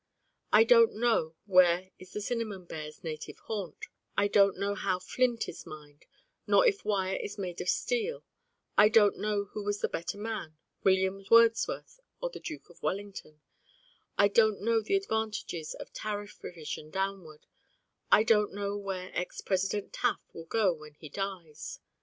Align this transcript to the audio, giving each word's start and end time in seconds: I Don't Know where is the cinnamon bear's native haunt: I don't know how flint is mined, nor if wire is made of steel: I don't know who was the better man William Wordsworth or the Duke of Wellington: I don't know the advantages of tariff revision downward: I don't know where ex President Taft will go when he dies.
I 0.51 0.63
Don't 0.63 0.95
Know 0.95 1.35
where 1.45 1.91
is 1.99 2.13
the 2.13 2.21
cinnamon 2.21 2.65
bear's 2.65 3.03
native 3.03 3.37
haunt: 3.37 3.85
I 4.17 4.27
don't 4.29 4.57
know 4.57 4.73
how 4.73 4.97
flint 4.97 5.47
is 5.47 5.63
mined, 5.67 6.07
nor 6.47 6.65
if 6.65 6.83
wire 6.83 7.17
is 7.17 7.37
made 7.37 7.61
of 7.61 7.69
steel: 7.69 8.23
I 8.75 8.89
don't 8.89 9.19
know 9.19 9.43
who 9.53 9.63
was 9.63 9.81
the 9.81 9.87
better 9.87 10.17
man 10.17 10.57
William 10.83 11.23
Wordsworth 11.29 11.99
or 12.19 12.31
the 12.31 12.39
Duke 12.39 12.67
of 12.71 12.81
Wellington: 12.81 13.41
I 14.17 14.27
don't 14.27 14.59
know 14.61 14.81
the 14.81 14.95
advantages 14.95 15.75
of 15.75 15.93
tariff 15.93 16.43
revision 16.43 16.89
downward: 16.89 17.45
I 18.11 18.23
don't 18.23 18.53
know 18.55 18.75
where 18.75 19.11
ex 19.13 19.39
President 19.41 19.93
Taft 19.93 20.33
will 20.33 20.45
go 20.45 20.73
when 20.73 20.95
he 20.95 21.09
dies. 21.09 21.79